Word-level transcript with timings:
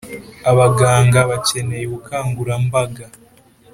Abaganga 0.51 1.19
bakeneye 1.29 1.85
ubukangurambaga 1.87 3.05